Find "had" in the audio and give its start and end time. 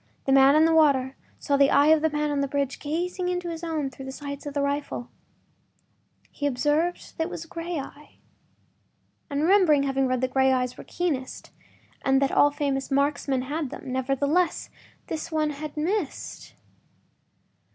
13.43-13.69, 15.51-15.77